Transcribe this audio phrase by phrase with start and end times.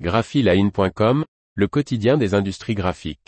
[0.00, 1.24] graphiline.com,
[1.54, 3.20] le quotidien des industries graphiques.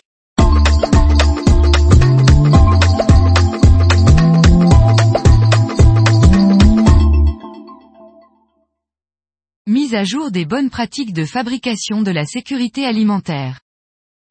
[9.65, 13.61] Mise à jour des bonnes pratiques de fabrication de la sécurité alimentaire.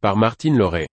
[0.03, 0.89] Par Martine Lauré.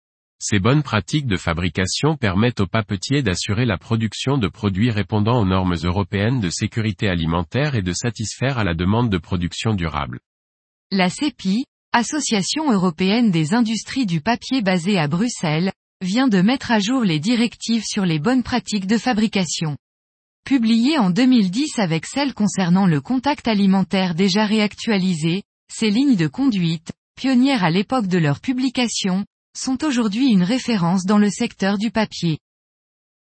[0.40, 5.46] Ces bonnes pratiques de fabrication permettent aux papetiers d'assurer la production de produits répondant aux
[5.46, 10.18] normes européennes de sécurité alimentaire et de satisfaire à la demande de production durable.
[10.90, 15.70] La CEPI, Association européenne des industries du papier basée à Bruxelles,
[16.00, 19.76] vient de mettre à jour les directives sur les bonnes pratiques de fabrication.
[20.46, 26.90] Publiées en 2010 avec celles concernant le contact alimentaire déjà réactualisées, ces lignes de conduite,
[27.16, 32.38] pionnières à l'époque de leur publication, sont aujourd'hui une référence dans le secteur du papier.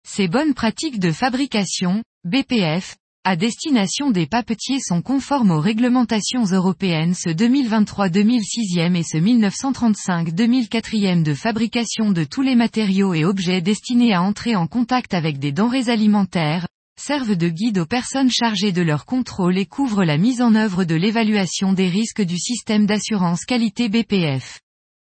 [0.03, 7.13] Ces bonnes pratiques de fabrication, BPF, à destination des papetiers sont conformes aux réglementations européennes
[7.13, 14.23] ce 2023-2006 et ce 1935-2004 de fabrication de tous les matériaux et objets destinés à
[14.23, 16.68] entrer en contact avec des denrées alimentaires,
[16.99, 20.84] servent de guide aux personnes chargées de leur contrôle et couvrent la mise en œuvre
[20.84, 24.62] de l'évaluation des risques du système d'assurance qualité BPF.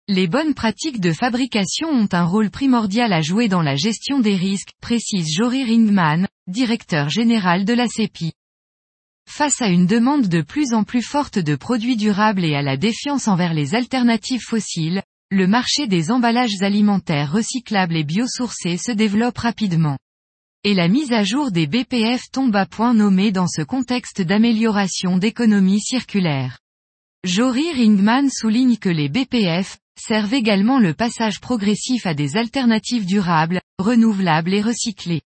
[0.10, 4.36] Les bonnes pratiques de fabrication ont un rôle primordial à jouer dans la gestion des
[4.36, 8.34] risques, précise Jory Ringman, directeur général de la CEPI.
[9.30, 12.76] Face à une demande de plus en plus forte de produits durables et à la
[12.76, 19.38] défiance envers les alternatives fossiles, le marché des emballages alimentaires recyclables et biosourcés se développe
[19.38, 19.98] rapidement.
[20.66, 25.18] Et la mise à jour des BPF tombe à point nommé dans ce contexte d'amélioration
[25.18, 26.60] d'économie circulaire.
[27.26, 33.62] Jory Ringman souligne que les BPF, servent également le passage progressif à des alternatives durables,
[33.80, 35.22] renouvelables et recyclées.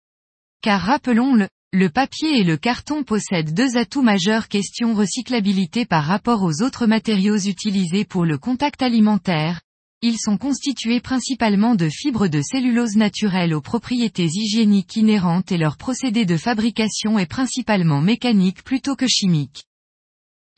[0.61, 6.43] Car rappelons-le, le papier et le carton possèdent deux atouts majeurs question recyclabilité par rapport
[6.43, 9.61] aux autres matériaux utilisés pour le contact alimentaire.
[10.03, 15.77] Ils sont constitués principalement de fibres de cellulose naturelle aux propriétés hygiéniques inhérentes et leur
[15.77, 19.63] procédé de fabrication est principalement mécanique plutôt que chimique.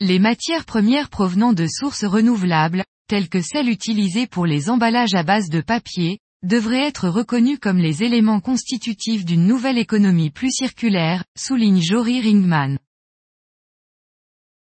[0.02, 5.24] Les matières premières provenant de sources renouvelables, telles que celles utilisées pour les emballages à
[5.24, 11.22] base de papier, devraient être reconnues comme les éléments constitutifs d'une nouvelle économie plus circulaire,
[11.36, 12.78] souligne Jory Ringman.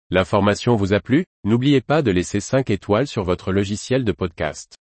[0.09, 1.26] L'information vous a plu?
[1.44, 4.76] N'oubliez pas de laisser 5 étoiles sur votre logiciel de podcast.